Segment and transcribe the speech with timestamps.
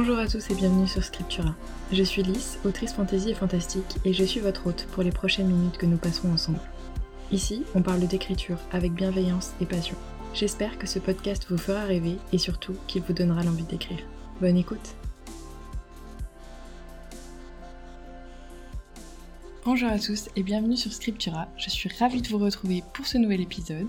[0.00, 1.56] Bonjour à tous et bienvenue sur Scriptura.
[1.90, 5.48] Je suis Lys, autrice fantasy et fantastique, et je suis votre hôte pour les prochaines
[5.48, 6.60] minutes que nous passerons ensemble.
[7.32, 9.96] Ici, on parle d'écriture avec bienveillance et passion.
[10.34, 13.98] J'espère que ce podcast vous fera rêver et surtout qu'il vous donnera l'envie d'écrire.
[14.40, 14.94] Bonne écoute
[19.70, 21.46] Bonjour à tous et bienvenue sur Scriptura.
[21.58, 23.86] Je suis ravie de vous retrouver pour ce nouvel épisode.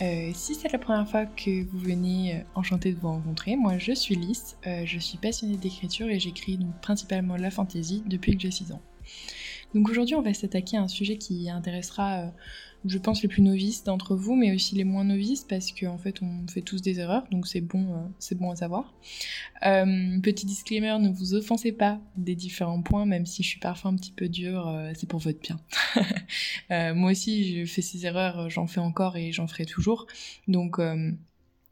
[0.00, 3.78] Euh, si c'est la première fois que vous venez, euh, enchantée de vous rencontrer, moi
[3.78, 8.36] je suis Lys, euh, je suis passionnée d'écriture et j'écris donc principalement la fantasy depuis
[8.36, 8.80] que j'ai 6 ans.
[9.74, 12.32] Donc aujourd'hui on va s'attaquer à un sujet qui intéressera
[12.84, 16.22] je pense, les plus novices d'entre vous, mais aussi les moins novices, parce qu'en fait,
[16.22, 18.94] on fait tous des erreurs, donc c'est bon, euh, à savoir.
[19.66, 23.90] Euh, petit disclaimer, ne vous offensez pas des différents points, même si je suis parfois
[23.90, 25.60] un petit peu dure, euh, c'est pour votre bien.
[26.94, 30.06] moi aussi, je fais ces erreurs, j'en fais encore et j'en ferai toujours.
[30.46, 30.78] Donc,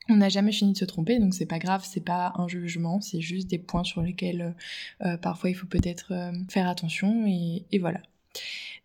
[0.09, 3.01] on n'a jamais fini de se tromper, donc c'est pas grave, c'est pas un jugement,
[3.01, 4.55] c'est juste des points sur lesquels
[5.23, 6.13] parfois il faut peut-être
[6.49, 8.01] faire attention, et, voilà.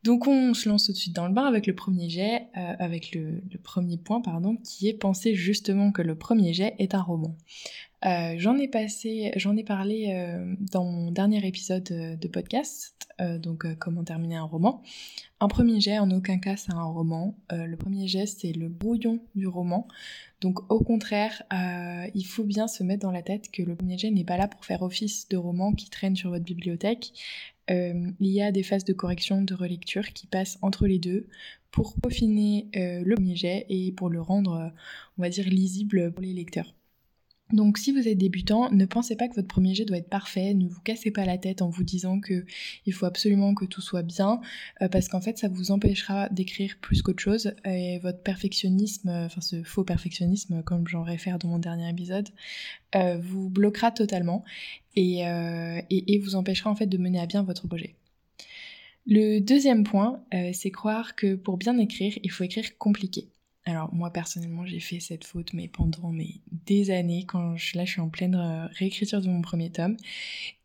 [0.03, 2.73] Donc on se lance tout de suite dans le bain avec le premier jet, euh,
[2.79, 7.01] avec le, premier point, pardon, qui est penser justement que le premier jet est un
[7.01, 7.35] roman.
[8.03, 13.07] Euh, j'en ai parlé euh, dans mon dernier épisode de podcast,
[13.37, 14.81] donc comment terminer un roman.
[15.39, 17.37] Un premier jet, en aucun cas, c'est un roman.
[17.51, 19.87] le premier jet, c'est le brouillon du roman.
[20.39, 24.09] Donc au contraire, il faut bien se mettre dans la tête que le premier jet
[24.09, 27.13] n'est pas là pour faire office de roman qui traîne sur votre bibliothèque,
[27.71, 31.27] euh, il y a des phases de correction, de relecture qui passent entre les deux
[31.71, 34.69] pour peaufiner euh, le premier jet et pour le rendre, euh,
[35.17, 36.73] on va dire, lisible pour les lecteurs.
[37.53, 40.53] Donc si vous êtes débutant, ne pensez pas que votre premier jet doit être parfait,
[40.53, 42.45] ne vous cassez pas la tête en vous disant que
[42.85, 44.41] il faut absolument que tout soit bien,
[44.81, 49.25] euh, parce qu'en fait ça vous empêchera d'écrire plus qu'autre chose, et votre perfectionnisme, euh,
[49.25, 52.29] enfin ce faux perfectionnisme comme j'en réfère dans mon dernier épisode,
[52.95, 54.43] euh, vous bloquera totalement
[54.95, 55.21] et,
[55.89, 57.95] et, vous empêchera en fait de mener à bien votre projet.
[59.07, 60.21] Le deuxième point,
[60.53, 63.29] c'est croire que pour bien écrire, il faut écrire compliqué.
[63.65, 66.11] Alors moi personnellement j'ai fait cette faute mais pendant
[66.65, 69.97] des années quand je, là je suis en pleine euh, réécriture de mon premier tome.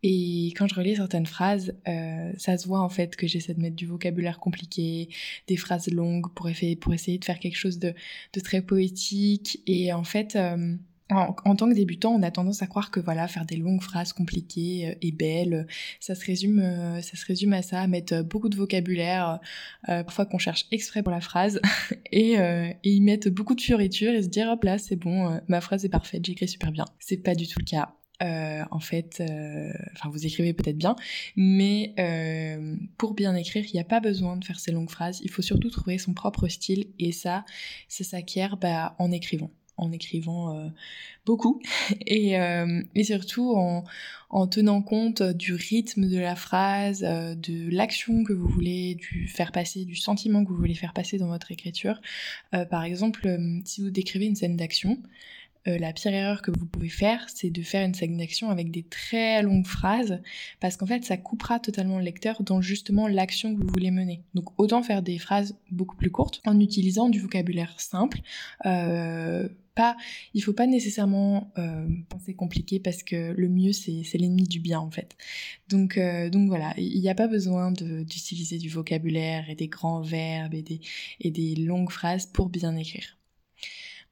[0.02, 3.60] Et quand je relis certaines phrases euh, ça se voit en fait que j'essaie de
[3.60, 5.10] mettre du vocabulaire compliqué,
[5.46, 6.48] des phrases longues pour,
[6.80, 7.94] pour essayer de faire quelque chose de,
[8.42, 9.60] très poétique.
[9.66, 10.76] Et en fait euh,
[11.10, 14.12] en, tant que débutant, on a tendance à croire que voilà, faire des longues phrases
[14.12, 15.66] compliquées euh, et belles,
[16.00, 19.38] ça se résume, euh, ça se résume à ça, mettre euh, beaucoup de vocabulaire,
[19.86, 21.60] parfois qu'on cherche exprès pour la phrase,
[22.12, 25.60] et, et y mettre beaucoup de fioritures et se dire hop là, c'est bon, ma
[25.60, 26.84] phrase est parfaite, j'écris super bien.
[26.98, 27.94] C'est pas du tout le cas.
[28.70, 29.22] en fait,
[29.92, 30.96] enfin vous écrivez peut-être bien,
[31.36, 31.94] mais
[32.98, 35.20] pour bien écrire, il n'y a pas besoin de faire ces longues phrases.
[35.22, 37.44] Il faut surtout trouver son propre style et ça,
[37.88, 40.68] ça s'acquiert bah, en écrivant en écrivant euh,
[41.24, 41.60] beaucoup
[42.06, 43.84] et, euh, et surtout en,
[44.30, 49.28] en, tenant compte du rythme de la phrase, euh, de l'action que vous voulez du
[49.28, 52.00] faire passer, du sentiment que vous voulez faire passer dans votre écriture.
[52.70, 54.98] par exemple, si vous décrivez une scène d'action,
[55.68, 58.70] euh, la pire erreur que vous pouvez faire, c'est de faire une scène d'action avec
[58.70, 60.20] des très longues phrases,
[60.60, 64.22] parce qu'en fait, ça coupera totalement le lecteur dans justement l'action que vous voulez mener.
[64.34, 68.20] Donc autant faire des phrases beaucoup plus courtes en utilisant du vocabulaire simple.
[68.64, 69.96] Euh, pas,
[70.32, 74.80] il faut pas nécessairement euh, penser compliqué parce que le mieux c'est, l'ennemi du bien
[74.80, 75.16] en fait.
[75.68, 75.98] Donc,
[76.32, 80.62] donc voilà, il n'y a pas besoin d'utiliser du vocabulaire et des grands verbes et
[80.62, 80.80] des,
[81.20, 83.15] et des longues phrases pour bien écrire.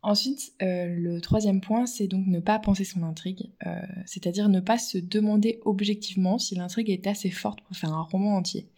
[0.04, 4.60] Ensuite, euh, le troisième point, c'est donc ne pas penser son intrigue, euh, c'est-à-dire ne
[4.60, 8.68] pas se demander objectivement si l'intrigue est assez forte pour faire un roman entier.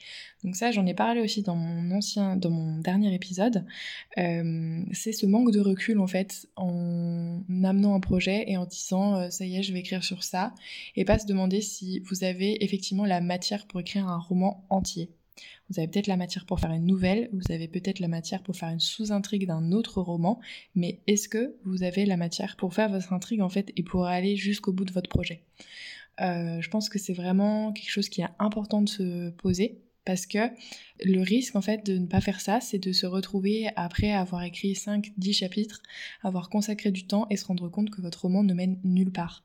[0.44, 3.64] Donc ça, j'en ai parlé aussi dans mon ancien, dans mon dernier épisode.
[4.18, 9.28] Euh, c'est ce manque de recul en fait en amenant un projet et en disant
[9.28, 10.54] ça y est, je vais écrire sur ça,
[10.94, 15.10] et pas se demander si vous avez effectivement la matière pour écrire un roman entier.
[15.68, 18.56] Vous avez peut-être la matière pour faire une nouvelle, vous avez peut-être la matière pour
[18.56, 20.40] faire une sous-intrigue d'un autre roman,
[20.74, 24.06] mais est-ce que vous avez la matière pour faire votre intrigue en fait et pour
[24.06, 25.42] aller jusqu'au bout de votre projet?
[26.20, 30.24] Euh, Je pense que c'est vraiment quelque chose qui est important de se poser parce
[30.24, 30.38] que
[31.04, 34.44] le risque en fait de ne pas faire ça, c'est de se retrouver après avoir
[34.44, 35.82] écrit 5 10 chapitres,
[36.22, 39.44] avoir consacré du temps et se rendre compte que votre roman ne mène nulle part.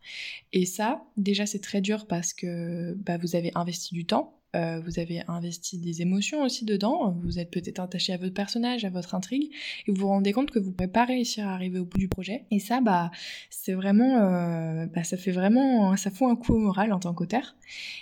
[0.53, 4.81] Et ça, déjà c'est très dur parce que bah, vous avez investi du temps, euh,
[4.81, 8.89] vous avez investi des émotions aussi dedans, vous êtes peut-être attaché à votre personnage, à
[8.89, 9.49] votre intrigue,
[9.87, 11.97] et vous vous rendez compte que vous ne pouvez pas réussir à arriver au bout
[11.97, 12.45] du projet.
[12.51, 13.11] Et ça, bah,
[13.49, 17.13] c'est vraiment, euh, bah, ça fait vraiment, ça fout un coup au moral en tant
[17.13, 17.55] qu'auteur.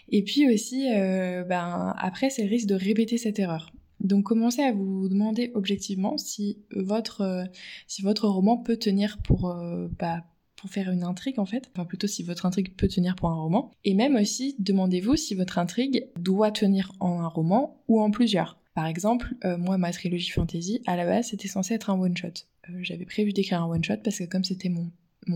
[0.10, 3.72] Et puis aussi, euh, ben, après, c'est le risque de répéter cette erreur.
[4.00, 7.44] Donc commencez à vous demander objectivement si votre,
[7.86, 9.54] si votre roman peut tenir pour,
[10.00, 10.24] bah,
[10.60, 13.36] pour faire une intrigue en fait, enfin plutôt si votre intrigue peut tenir pour un
[13.36, 13.72] roman.
[13.86, 18.58] Et même aussi, demandez-vous si votre intrigue doit tenir en un roman ou en plusieurs.
[18.74, 22.28] Par exemple, euh, moi, ma trilogie fantasy, à la base, c'était censé être un one-shot.
[22.70, 24.92] Euh, j'avais prévu d'écrire un one-shot parce que comme c'était mon,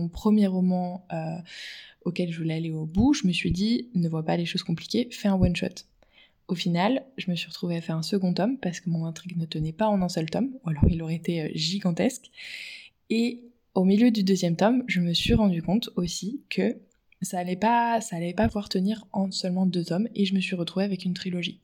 [0.08, 1.36] premier roman euh,
[2.04, 4.62] auquel je voulais aller au bout, je me suis dit, ne vois pas les choses
[4.62, 5.84] compliquées, fais un one-shot.
[6.48, 9.38] Au final, je me suis retrouvée à faire un second tome parce que mon intrigue
[9.38, 12.30] ne tenait pas en un seul tome, ou alors il aurait été gigantesque.
[13.08, 13.40] Et
[13.74, 16.76] au milieu du deuxième tome, je me suis rendu compte aussi que
[17.22, 20.40] ça allait pas, ça allait pas pouvoir tenir en seulement deux tomes et je me
[20.40, 21.60] suis retrouvée avec une trilogie.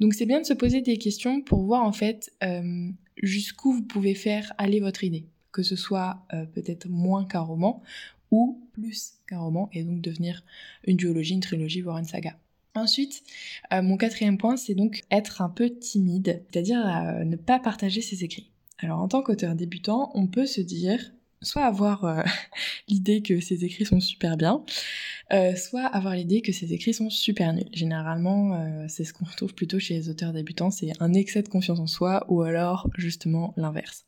[0.00, 2.88] Donc c'est bien de se poser des questions pour voir en fait euh,
[3.22, 7.82] jusqu'où vous pouvez faire aller votre idée, que ce soit euh, peut-être moins qu'un roman
[8.30, 10.42] ou plus qu'un roman et donc devenir
[10.86, 12.38] une duologie, une trilogie, voire une saga.
[12.74, 13.22] Ensuite,
[13.74, 16.78] euh, mon quatrième point, c'est donc être un peu timide, c'est-à-dire
[17.26, 18.50] ne pas partager ses écrits.
[18.78, 22.22] Alors en tant qu'auteur débutant, on peut se dire soit avoir euh,
[22.88, 24.64] l'idée que ses écrits sont super bien,
[25.32, 27.68] euh, soit avoir l'idée que ses écrits sont super nuls.
[27.72, 31.48] Généralement, euh, c'est ce qu'on retrouve plutôt chez les auteurs débutants, c'est un excès de
[31.48, 34.06] confiance en soi ou alors justement l'inverse.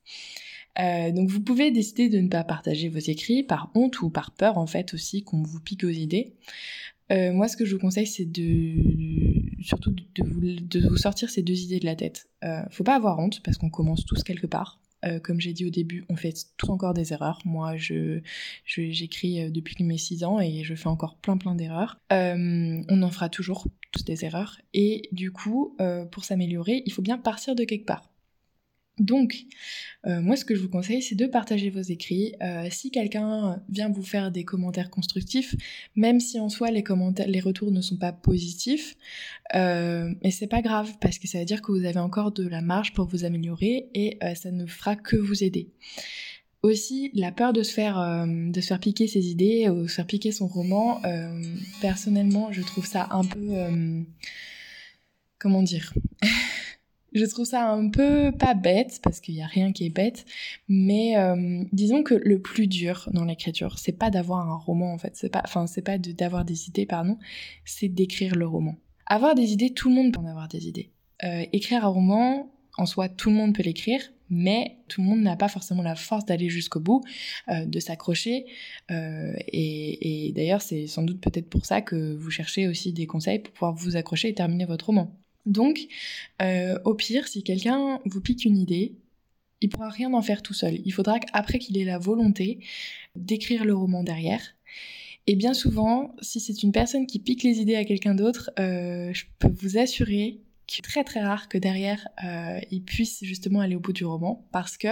[0.77, 4.59] donc vous pouvez décider de ne pas partager vos écrits par honte ou par peur
[4.59, 6.35] en fait aussi qu'on vous pique aux idées.
[7.11, 8.75] moi ce que je vous conseille c'est de
[9.63, 12.29] surtout de vous, de vous, sortir ces deux idées de la tête.
[12.71, 14.81] faut pas avoir honte parce qu'on commence tous quelque part.
[15.05, 17.41] Euh, comme j'ai dit au début, on fait tout encore des erreurs.
[17.45, 18.21] Moi, je,
[18.65, 21.99] j'écris euh, depuis mes 6 ans et je fais encore plein plein d'erreurs.
[22.13, 24.61] Euh, on en fera toujours tous des erreurs.
[24.73, 25.77] Et du coup,
[26.11, 28.11] pour s'améliorer, il faut bien partir de quelque part.
[28.99, 29.47] Donc,
[30.07, 32.35] euh, moi, ce que je vous conseille, c'est de partager vos écrits.
[32.43, 35.57] Euh, si quelqu'un vient vous faire des commentaires constructifs,
[35.97, 38.95] même si en soi les commentaires, les retours ne sont pas positifs,
[39.57, 42.47] euh, mais c'est pas grave parce que ça veut dire que vous avez encore de
[42.47, 45.71] la marge pour vous améliorer et ça ne fera que vous aider.
[46.63, 49.95] Aussi, la peur de se faire de se faire piquer ses idées ou de se
[49.95, 51.03] faire piquer son roman.
[51.81, 54.05] personnellement, je trouve ça un peu
[55.39, 55.93] comment dire?
[57.15, 60.25] Je trouve ça un peu pas bête, parce qu'il n'y a rien qui est bête,
[60.69, 64.99] mais euh, disons que le plus dur dans l'écriture, c'est pas d'avoir un roman en
[64.99, 67.17] fait, c'est pas, enfin c'est pas d'avoir des idées, pardon,
[67.65, 68.77] c'est d'écrire le roman.
[69.07, 70.91] Avoir des idées, tout le monde peut en avoir des idées.
[71.23, 75.21] Euh, écrire un roman, en soi, tout le monde peut l'écrire, mais tout le monde
[75.21, 77.05] n'a pas forcément la force d'aller jusqu'au bout,
[77.49, 78.47] euh, de s'accrocher.
[78.89, 83.53] Et d'ailleurs, c'est sans doute peut-être pour ça que vous cherchez aussi des conseils pour
[83.53, 85.13] pouvoir vous accrocher et terminer votre roman.
[85.47, 85.87] Donc,
[86.43, 88.95] euh, au pire, si quelqu'un vous pique une idée,
[89.61, 90.81] il pourra rien en faire tout seul.
[90.85, 92.61] Il faudra qu'après qu'il ait la volonté
[93.17, 94.43] d'écrire le roman derrière.
[95.27, 99.13] Et bien souvent, si c'est une personne qui pique les idées à quelqu'un d'autre, euh,
[99.15, 103.61] je peux vous assurer qu'il est très très rare que derrière euh, il puisse justement
[103.61, 104.89] aller au bout du roman parce que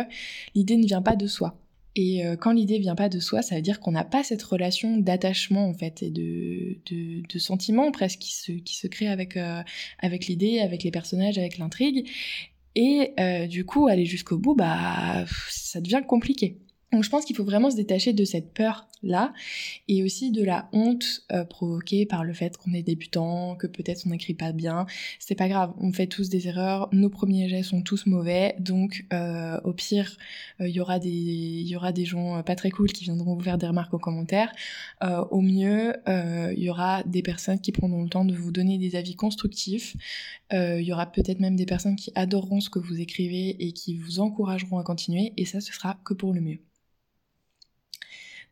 [0.55, 1.62] l'idée ne vient pas de soi.
[1.95, 4.43] Et euh, quand l'idée vient pas de soi, ça veut dire qu'on n'a pas cette
[4.43, 9.09] relation d'attachement en fait et de, de, de sentiment presque qui se, qui se crée
[9.09, 9.63] avec, euh,
[9.99, 12.09] avec l'idée, avec les personnages, avec l'intrigue.
[12.75, 16.59] Et euh, du coup, aller jusqu'au bout, bah, ça devient compliqué.
[16.93, 18.89] Donc je pense qu'il faut vraiment se détacher de cette peur
[19.89, 24.03] et aussi de la honte euh, provoquée par le fait qu'on est débutant, que peut-être
[24.07, 24.87] on n'écrit pas bien.
[25.19, 29.05] C'est pas grave, on fait tous des erreurs, nos premiers jets sont tous mauvais, donc
[29.13, 30.17] euh, au pire
[30.61, 33.35] il euh, y aura des il y aura des gens pas très cool qui viendront
[33.35, 34.53] vous faire des remarques aux commentaires.
[35.31, 38.97] au mieux il y aura des personnes qui prendront le temps de vous donner des
[38.97, 39.97] avis constructifs.
[40.53, 43.97] Il y aura peut-être même des personnes qui adoreront ce que vous écrivez et qui
[43.97, 46.59] vous encourageront à continuer et ça ce sera que pour le mieux.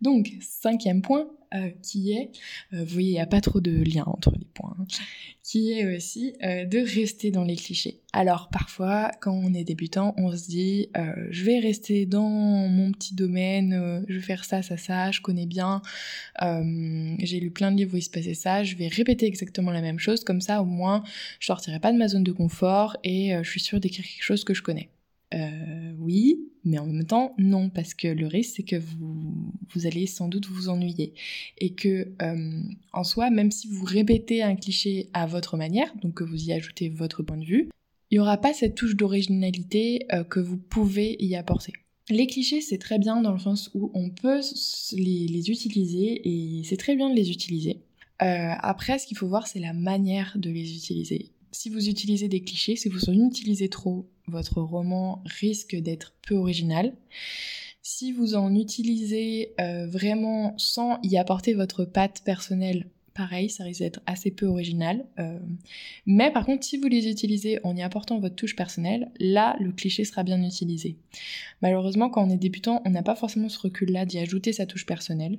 [0.00, 2.30] Donc, cinquième point, euh, qui est,
[2.72, 4.84] euh, vous voyez, il n'y a pas trop de lien entre les points, hein,
[5.42, 7.98] qui est aussi euh, de rester dans les clichés.
[8.12, 10.90] Alors, parfois, quand on est débutant, on se dit,
[11.30, 15.46] je vais rester dans mon petit domaine, je vais faire ça, ça, ça, je connais
[15.46, 15.82] bien,
[16.40, 19.80] j'ai lu plein de livres où il se passait ça, je vais répéter exactement la
[19.80, 21.04] même chose, comme ça, au moins,
[21.38, 24.42] je sortirai pas de ma zone de confort et je suis sûre d'écrire quelque chose
[24.42, 24.90] que je connais.
[25.34, 30.06] Euh, oui, mais en même temps, non, parce que le risque, c'est que vous, allez
[30.06, 31.14] sans doute vous ennuyer.
[31.58, 36.14] Et que, euh, en soi, même si vous répétez un cliché à votre manière, donc
[36.14, 37.68] que vous y ajoutez votre point de vue,
[38.10, 41.72] il n'y aura pas cette touche d'originalité euh, que vous pouvez y apporter.
[42.08, 44.40] Les clichés, c'est très bien dans le sens où on peut
[44.92, 47.82] les, les utiliser et c'est très bien de les utiliser.
[48.18, 52.40] après, ce qu'il faut voir, c'est la manière de les utiliser si vous utilisez des
[52.40, 56.94] clichés, si vous en utilisez trop, votre roman risque d'être peu original.
[57.82, 63.80] Si vous en utilisez euh, vraiment sans y apporter votre patte personnelle, pareil, ça risque
[63.80, 65.04] d'être assez peu original.
[65.18, 65.38] Euh,
[66.06, 69.72] mais par contre, si vous les utilisez en y apportant votre touche personnelle, là, le
[69.72, 70.96] cliché sera bien utilisé.
[71.62, 74.86] Malheureusement, quand on est débutant, on n'a pas forcément ce recul-là d'y ajouter sa touche
[74.86, 75.38] personnelle.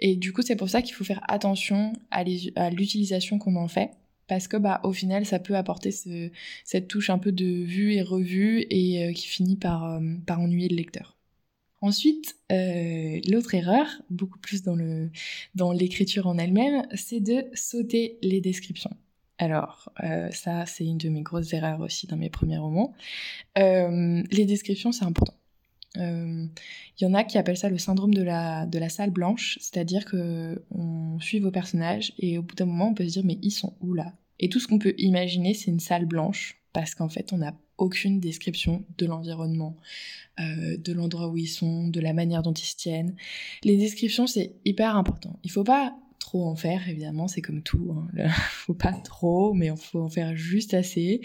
[0.00, 2.22] Et du coup, c'est pour ça qu'il faut faire attention à
[2.70, 3.90] l'utilisation qu'on en fait
[4.28, 5.90] parce que bah au final ça peut apporter
[6.64, 10.40] cette touche un peu de vue et revue et euh, qui finit par, euh, par
[10.40, 11.16] ennuyer le lecteur.
[11.82, 15.10] Ensuite, euh, l'autre erreur, beaucoup plus dans le
[15.54, 18.96] dans l'écriture en elle-même, c'est de sauter les descriptions.
[19.38, 19.92] Alors,
[20.32, 22.94] ça, c'est une de mes grosses erreurs aussi dans mes premiers romans.
[23.54, 25.34] Les descriptions, c'est important.
[25.94, 26.50] Il
[27.00, 30.04] y en a qui appellent ça le syndrome de la, de la salle blanche, c'est-à-dire
[30.04, 33.38] que on suit vos personnages et au bout d'un moment, on peut se dire mais
[33.42, 34.12] ils sont où là?
[34.38, 37.54] Et tout ce qu'on peut imaginer, c'est une salle blanche parce qu'en fait, on n'a
[37.78, 39.76] aucune description de l'environnement,
[40.40, 43.16] euh, de l'endroit où ils sont, de la manière dont ils se tiennent.
[43.64, 45.38] Les descriptions, c'est hyper important.
[45.42, 45.96] Il faut pas
[46.26, 47.94] trop en faire, évidemment, c'est comme tout.
[47.96, 48.28] Hein.
[48.50, 51.20] faut pas trop, mais il faut en faire juste assez.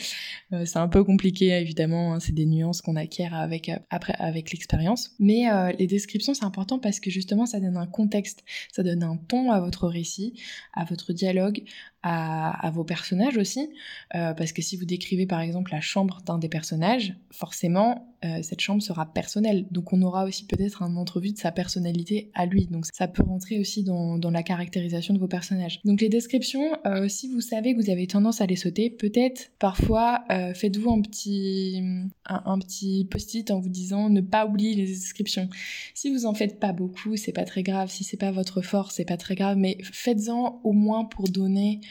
[0.53, 2.13] Euh, c'est un peu compliqué, évidemment.
[2.13, 2.20] Hein.
[2.20, 5.15] c'est des nuances qu'on acquiert avec euh, après avec l'expérience.
[5.20, 5.46] Mais
[5.79, 9.51] les descriptions, c'est important parce que justement, ça donne un contexte, ça donne un ton
[9.51, 10.39] à votre récit,
[10.74, 11.63] à votre dialogue,
[12.03, 13.70] à, vos personnages aussi,
[14.15, 18.39] euh, parce que si vous décrivez par exemple la chambre d'un des personnages, forcément euh,
[18.41, 22.46] cette chambre sera personnelle, donc on aura aussi peut-être un entrevue de sa personnalité à
[22.46, 25.79] lui, donc ça peut rentrer aussi dans, la caractérisation de vos personnages.
[25.86, 29.51] Donc les descriptions, euh, si vous savez que vous avez tendance à les sauter, peut-être
[29.60, 30.24] parfois
[30.55, 31.84] faites-vous un petit,
[32.25, 35.50] un, petit post-it en vous disant ne pas oublier les descriptions.
[35.93, 38.96] Si vous en faites pas beaucoup, c'est pas très grave, si c'est pas votre force,
[38.96, 41.81] c'est pas très grave, mais faites-en au moins pour donner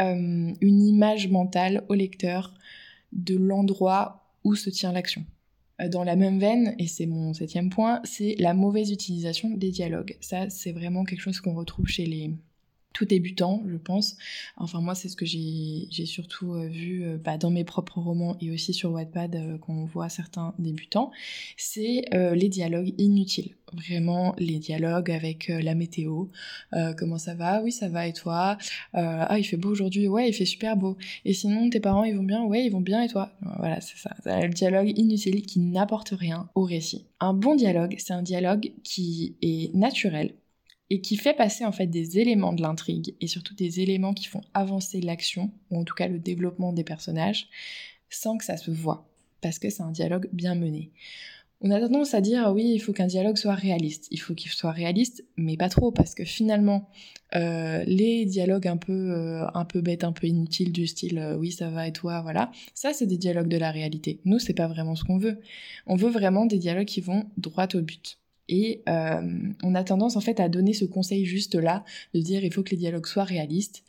[0.00, 2.54] euh, une image mentale au lecteur
[3.12, 5.24] de l'endroit où se tient l'action.
[5.80, 9.70] Euh, dans la même veine, et c'est mon septième point, c'est la mauvaise utilisation des
[9.70, 10.16] dialogues.
[10.20, 12.30] Ça, c'est vraiment quelque chose qu'on retrouve chez les,
[12.94, 14.16] tout débutant, je pense.
[14.56, 18.36] Enfin, moi, c'est ce que j'ai surtout euh, vu euh, bah, dans mes propres romans
[18.40, 21.10] et aussi sur Wattpad euh, qu'on voit certains débutants.
[21.58, 23.56] C'est les dialogues inutiles.
[23.72, 26.26] Vraiment, les dialogues avec la météo.
[26.96, 27.60] comment ça va?
[27.62, 28.56] Oui, ça va, et toi?
[28.92, 30.96] Ah, il fait beau aujourd'hui Ouais, il fait super beau.
[31.24, 32.44] Et sinon, tes parents, ils vont bien?
[32.44, 33.32] Ouais, ils vont bien, et toi?
[33.58, 34.14] Voilà, c'est ça.
[34.24, 37.06] Le dialogue inutile qui n'apporte rien au récit.
[37.18, 40.34] Un bon dialogue, c'est un dialogue qui est naturel,
[40.94, 44.26] et qui fait passer en fait des éléments de l'intrigue et surtout des éléments qui
[44.26, 47.48] font avancer l'action ou en tout cas le développement des personnages
[48.10, 49.08] sans que ça se voit
[49.40, 50.92] parce que c'est un dialogue bien mené.
[51.62, 54.06] On a tendance à dire oui, il faut qu'un dialogue soit réaliste.
[54.12, 56.88] Il faut qu'il soit réaliste, mais pas trop, parce que finalement,
[57.34, 61.36] euh, les dialogues un peu, euh, un peu bêtes, un peu inutiles du style euh,
[61.36, 64.20] oui, ça va et toi, voilà, ça c'est des dialogues de la réalité.
[64.24, 65.40] Nous, c'est pas vraiment ce qu'on veut.
[65.86, 68.18] On veut vraiment des dialogues qui vont droit au but.
[68.48, 69.22] Et euh,
[69.62, 71.84] on a tendance en fait à donner ce conseil juste là,
[72.14, 73.84] de dire il faut que les dialogues soient réalistes.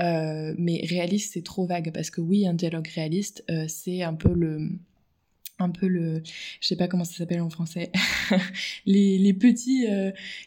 [0.00, 4.14] Euh, mais réaliste c'est trop vague parce que oui un dialogue réaliste euh, c'est un
[4.14, 4.70] peu le
[5.58, 6.22] un peu le
[6.60, 7.90] je sais pas comment ça s'appelle en français
[8.86, 9.88] les, les petits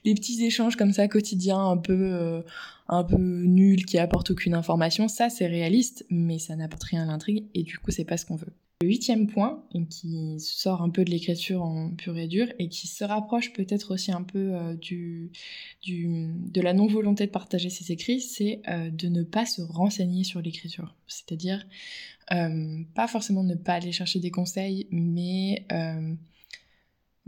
[0.05, 2.41] les petits échanges comme ça quotidiens un peu
[2.87, 7.05] un peu nuls qui apportent aucune information ça c'est réaliste mais ça n'apporte rien à
[7.07, 10.89] l'intrigue et du coup c'est pas ce qu'on veut le huitième point, qui sort un
[10.89, 14.53] peu de l'écriture en pur et dur et qui se rapproche peut-être aussi un peu
[14.53, 15.31] euh, du,
[15.87, 20.41] de la non-volonté de partager ses écrits, c'est euh, de ne pas se renseigner sur
[20.41, 20.95] l'écriture.
[21.07, 21.65] C'est-à-dire,
[22.33, 25.65] euh, pas forcément ne pas aller chercher des conseils, mais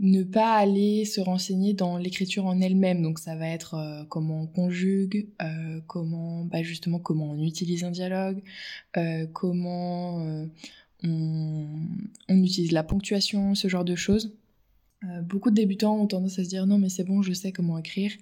[0.00, 3.00] ne pas aller se renseigner dans l'écriture en elle-même.
[3.00, 5.28] Donc ça va être comment on conjugue,
[5.86, 8.42] comment, bah justement, comment on utilise un dialogue,
[9.32, 10.48] comment
[11.04, 11.68] on,
[12.28, 14.36] utilise la ponctuation, ce genre de choses.
[15.04, 17.52] Euh, beaucoup de débutants ont tendance à se dire non mais c'est bon, je sais
[17.52, 18.12] comment écrire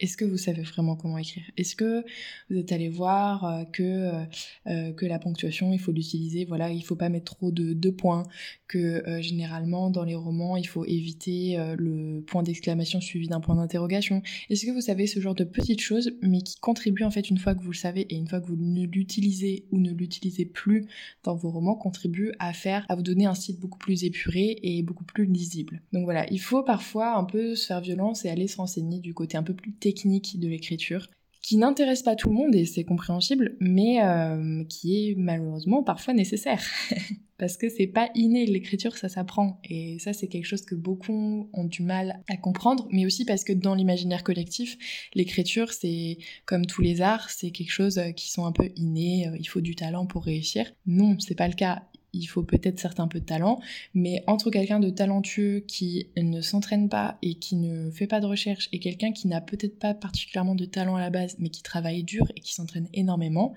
[0.00, 1.44] est-ce que vous savez vraiment comment écrire?
[1.56, 2.04] Est-ce que
[2.50, 4.24] vous êtes allé voir euh, que, euh,
[4.66, 8.24] euh, que la ponctuation, il faut l'utiliser, voilà, il faut pas mettre trop de, points,
[8.66, 14.22] que généralement dans les romans, il faut éviter le point d'exclamation suivi d'un point d'interrogation?
[14.50, 17.38] Est-ce que vous savez ce genre de petites choses, mais qui contribuent en fait une
[17.38, 20.44] fois que vous le savez et une fois que vous ne l'utilisez ou ne l'utilisez
[20.44, 20.86] plus
[21.22, 24.82] dans vos romans, contribuent à faire, à vous donner un style beaucoup plus épuré et
[24.82, 25.82] beaucoup plus lisible?
[25.92, 29.14] Donc voilà, il faut parfois un peu se faire violence et aller se renseigner du
[29.14, 31.08] côté un peu plus technique de l'écriture
[31.42, 36.14] qui n'intéresse pas tout le monde et c'est compréhensible, mais euh, qui est malheureusement parfois
[36.14, 36.62] nécessaire.
[37.36, 39.60] Parce que c'est pas inné, l'écriture ça s'apprend.
[39.68, 43.44] Et ça c'est quelque chose que beaucoup ont du mal à comprendre, mais aussi parce
[43.44, 44.78] que dans l'imaginaire collectif,
[45.14, 49.36] l'écriture c'est comme tous les arts, c'est quelque chose qui sont un peu inné, euh,
[49.38, 50.72] il faut du talent pour réussir.
[50.86, 51.82] Non, c'est pas le cas
[52.14, 53.60] il faut peut-être certes un peu de talent,
[53.94, 58.26] mais entre quelqu'un de talentueux qui ne s'entraîne pas et qui ne fait pas de
[58.26, 61.62] recherche et quelqu'un qui n'a peut-être pas particulièrement de talent à la base, mais qui
[61.62, 63.54] travaille dur et qui s'entraîne énormément,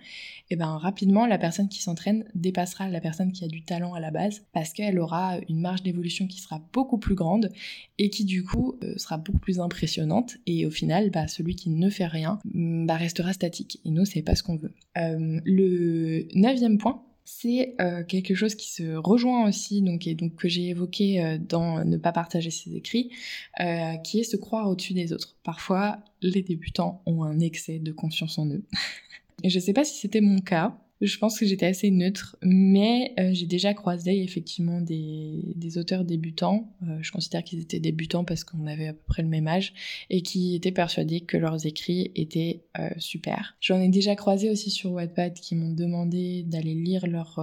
[0.50, 3.94] et eh ben rapidement la personne qui s'entraîne dépassera la personne qui a du talent
[3.94, 7.52] à la base parce qu'elle aura une marge d'évolution qui sera beaucoup plus grande
[7.98, 11.70] et qui du coup euh, sera beaucoup plus impressionnante et au final bah, celui qui
[11.70, 14.74] ne fait rien bah, restera statique et nous c'est pas ce qu'on veut.
[14.98, 20.36] Euh, le neuvième point c'est euh, quelque chose qui se rejoint aussi, donc, et donc
[20.36, 23.12] que j'ai évoqué euh, dans Ne pas partager ses écrits,
[23.60, 25.36] euh, qui est se croire au-dessus des autres.
[25.44, 28.64] Parfois, les débutants ont un excès de confiance en eux.
[29.44, 33.14] et je sais pas si c'était mon cas, je pense que j'étais assez neutre, mais
[33.20, 38.44] euh, j'ai déjà croisé effectivement des, auteurs débutants, euh, je considère qu'ils étaient débutants parce
[38.44, 39.74] qu'on avait à peu près le même âge,
[40.10, 43.56] et qui étaient persuadés que leurs écrits étaient euh, super.
[43.60, 47.40] J'en ai déjà croisé aussi sur Wattpad qui m'ont demandé d'aller lire leur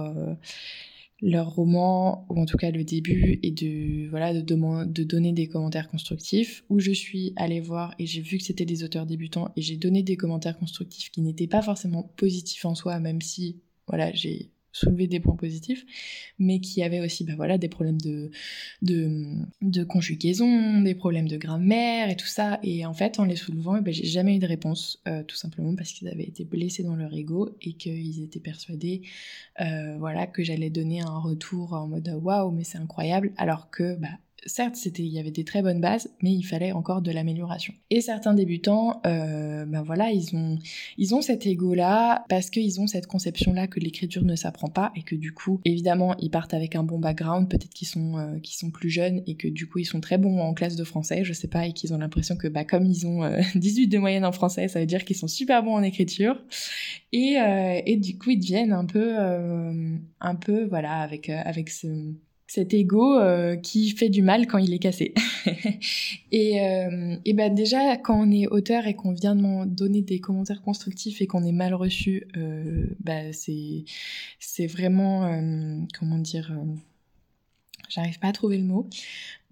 [1.21, 5.89] leur roman, ou en tout cas le début, et de, voilà, de, donner des commentaires
[5.89, 9.61] constructifs, où je suis allée voir et j'ai vu que c'était des auteurs débutants et
[9.61, 14.11] j'ai donné des commentaires constructifs qui n'étaient pas forcément positifs en soi, même si, voilà,
[14.13, 15.85] j'ai soulever des points positifs,
[16.37, 22.17] mais qui avait aussi bah voilà, des problèmes de, conjugaison, des problèmes de grammaire et
[22.17, 22.59] tout ça.
[22.61, 25.75] Et en fait, en les soulevant, bah, j'ai jamais eu de réponse, euh, tout simplement
[25.75, 29.03] parce qu'ils avaient été blessés dans leur ego et qu'ils étaient persuadés
[29.61, 33.95] euh, voilà, que j'allais donner un retour en mode waouh, mais c'est incroyable, alors que
[33.95, 34.09] bah,
[34.45, 37.73] certes, c'était, il y avait des très bonnes bases, mais il fallait encore de l'amélioration.
[37.89, 40.57] Et certains débutants, euh, ben voilà, ils ont,
[40.97, 45.01] ils ont cet ego-là parce qu'ils ont cette conception-là que l'écriture ne s'apprend pas et
[45.01, 48.71] que du coup, évidemment, ils partent avec un bon background, peut-être qu'ils sont, euh, sont
[48.71, 51.33] plus jeunes et que du coup, ils sont très bons en classe de français, je
[51.33, 53.21] sais pas, et qu'ils ont l'impression que, bah, comme ils ont
[53.55, 56.41] 18 euh, de moyenne en français, ça veut dire qu'ils sont super bons en écriture.
[57.11, 57.37] Et,
[57.85, 61.87] et du coup, ils deviennent un peu, un peu, voilà, avec, avec ce
[62.47, 65.13] cet ego euh, qui fait du mal quand il est cassé.
[66.31, 70.19] et, euh, et ben déjà, quand on est auteur et qu'on vient de donner des
[70.19, 73.85] commentaires constructifs et qu'on est mal reçu, euh, bah c'est
[74.39, 75.41] c'est vraiment
[75.97, 76.55] comment dire,
[77.89, 78.89] j'arrive pas à trouver le mot.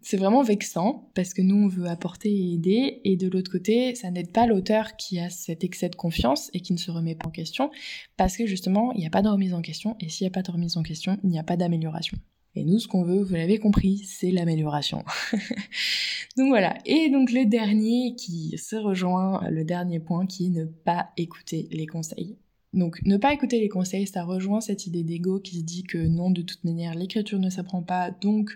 [0.05, 3.95] C'est vraiment vexant parce que nous on veut apporter et aider et de l'autre côté
[3.95, 7.15] ça n'aide pas l'auteur qui a cet excès de confiance et qui ne se remet
[7.15, 7.71] pas en question
[8.17, 10.33] parce que justement il n'y a pas de remise en question et s'il n'y a
[10.33, 12.17] pas de remise en question il n'y a pas d'amélioration.
[12.55, 15.03] Et nous, ce qu'on veut, vous l'avez compris, c'est l'amélioration.
[16.37, 16.77] donc voilà.
[16.85, 21.67] Et donc le dernier qui se rejoint, le dernier point qui est ne pas écouter
[21.71, 22.37] les conseils.
[22.73, 25.97] Donc ne pas écouter les conseils, ça rejoint cette idée d'ego qui se dit que
[25.97, 28.55] non, de toute manière, l'écriture ne s'apprend pas, donc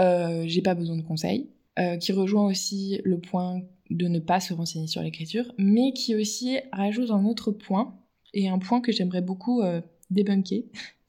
[0.00, 1.48] euh, j'ai pas besoin de conseils.
[1.76, 6.14] Euh, qui rejoint aussi le point de ne pas se renseigner sur l'écriture, mais qui
[6.14, 7.98] aussi rajoute un autre point,
[8.32, 10.62] et un point que j'aimerais beaucoup euh, débunker,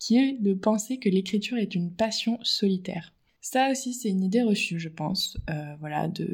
[0.06, 3.12] qui est de penser que l'écriture est une passion solitaire.
[3.42, 5.36] Ça aussi, c'est une idée reçue, je pense.
[5.50, 6.28] Euh, voilà, de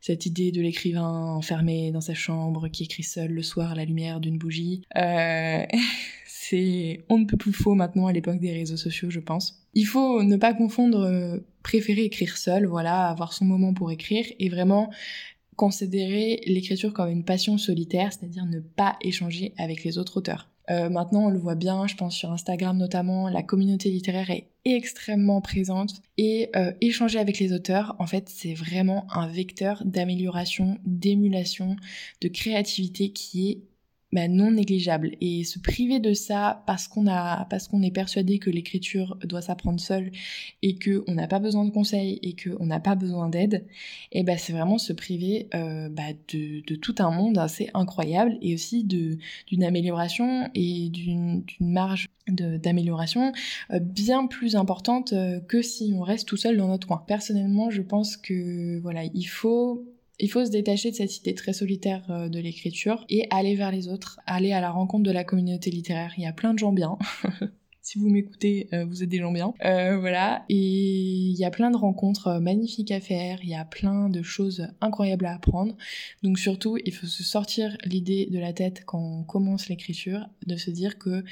[0.00, 3.84] cette idée de l'écrivain enfermé dans sa chambre, qui écrit seul le soir à la
[3.84, 4.82] lumière d'une bougie.
[4.96, 5.64] Euh,
[6.26, 9.64] c'est on ne peut plus faux maintenant à l'époque des réseaux sociaux, je pense.
[9.74, 14.26] Il faut ne pas confondre euh, préférer écrire seul, voilà, avoir son moment pour écrire,
[14.40, 14.90] et vraiment
[15.54, 20.50] considérer l'écriture comme une passion solitaire, c'est-à-dire ne pas échanger avec les autres auteurs.
[20.70, 24.48] Euh, maintenant, on le voit bien, je pense sur Instagram notamment, la communauté littéraire est
[24.64, 25.94] extrêmement présente.
[26.18, 31.76] Et euh, échanger avec les auteurs, en fait, c'est vraiment un vecteur d'amélioration, d'émulation,
[32.20, 33.60] de créativité qui est
[34.12, 35.16] bah, non négligeable.
[35.20, 39.42] Et se priver de ça parce qu'on a parce qu'on est persuadé que l'écriture doit
[39.42, 40.12] s'apprendre seule
[40.62, 43.66] et que on n'a pas besoin de conseils et que on n'a pas besoin d'aide
[44.12, 48.38] et ben c'est vraiment se priver euh, bah, de, de, tout un monde assez incroyable
[48.42, 53.32] et aussi de d'une amélioration et d'une marge d'amélioration
[53.72, 57.02] euh, bien plus importante euh, que si on reste tout seul dans notre coin.
[57.06, 59.84] Personnellement je pense que voilà il faut
[60.18, 63.70] il faut se détacher de cette idée très solitaire euh, de l'écriture et aller vers
[63.70, 66.12] les autres, aller à la rencontre de la communauté littéraire.
[66.16, 66.96] Il y a plein de gens bien.
[67.82, 69.52] si vous m'écoutez, euh, vous êtes des gens bien.
[69.64, 70.44] Euh, voilà.
[70.48, 74.22] Et il y a plein de rencontres magnifiques à faire, il y a plein de
[74.22, 75.76] choses incroyables à apprendre.
[76.22, 80.56] Donc surtout, il faut se sortir l'idée de la tête quand on commence l'écriture, de
[80.56, 81.24] se dire que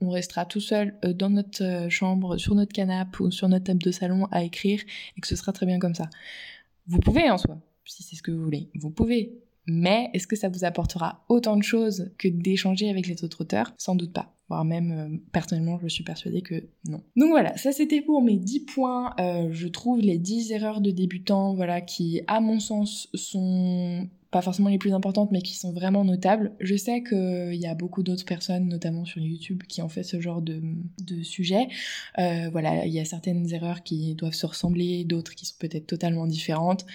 [0.00, 3.92] on restera tout seul dans notre chambre, sur notre canapé ou sur notre table de
[3.92, 4.80] salon à écrire
[5.16, 6.10] et que ce sera très bien comme ça.
[6.88, 8.70] Vous pouvez en soi, si c'est ce que vous voulez.
[8.74, 9.38] Vous pouvez.
[9.66, 13.72] Mais est-ce que ça vous apportera autant de choses que d'échanger avec les autres auteurs?
[13.78, 14.34] Sans doute pas.
[14.48, 17.02] Voire même, euh, personnellement, je suis persuadée que non.
[17.16, 19.14] Donc voilà, ça c'était pour mes 10 points.
[19.20, 24.40] Euh, je trouve les 10 erreurs de débutants, voilà, qui, à mon sens, sont pas
[24.40, 26.52] forcément les plus importantes, mais qui sont vraiment notables.
[26.58, 30.22] Je sais qu'il y a beaucoup d'autres personnes, notamment sur YouTube, qui ont fait ce
[30.22, 30.62] genre de,
[31.04, 31.68] de sujet.
[32.18, 35.86] Euh, voilà, il y a certaines erreurs qui doivent se ressembler, d'autres qui sont peut-être
[35.86, 36.86] totalement différentes.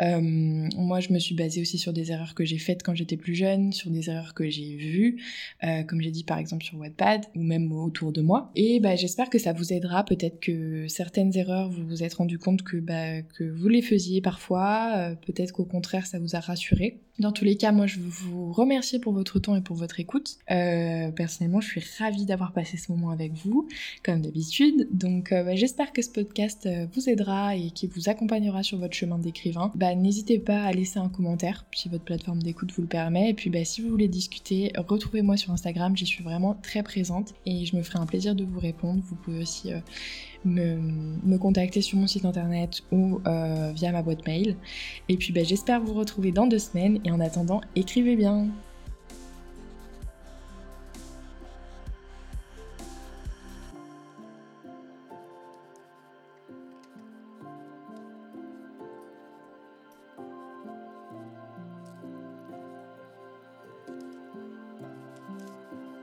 [0.00, 3.16] Euh, moi, je me suis basée aussi sur des erreurs que j'ai faites quand j'étais
[3.16, 5.20] plus jeune, sur des erreurs que j'ai vues,
[5.64, 8.52] euh, comme j'ai dit par exemple sur Wattpad, ou même autour de moi.
[8.54, 10.04] Et bah, j'espère que ça vous aidera.
[10.04, 14.20] Peut-être que certaines erreurs, vous vous êtes rendu compte que, bah, que vous les faisiez
[14.20, 15.16] parfois.
[15.26, 16.83] peut-être qu'au contraire, ça vous a rassuré
[17.18, 20.00] dans tous les cas, moi je veux vous remercier pour votre temps et pour votre
[20.00, 20.36] écoute.
[20.50, 23.68] Euh, personnellement, je suis ravie d'avoir passé ce moment avec vous,
[24.02, 24.88] comme d'habitude.
[24.90, 28.78] Donc euh, bah, j'espère que ce podcast euh, vous aidera et qui vous accompagnera sur
[28.78, 29.70] votre chemin d'écrivain.
[29.76, 33.30] Bah, N'hésitez pas à laisser un commentaire si votre plateforme d'écoute vous le permet.
[33.30, 37.34] Et puis bah, si vous voulez discuter, retrouvez-moi sur Instagram, j'y suis vraiment très présente
[37.46, 39.00] et je me ferai un plaisir de vous répondre.
[39.06, 39.70] Vous pouvez aussi
[40.44, 43.20] me, contacter sur mon site internet ou
[43.74, 44.56] via ma boîte mail.
[45.08, 48.48] Et puis j'espère vous retrouver dans deux semaines et en attendant, écrivez bien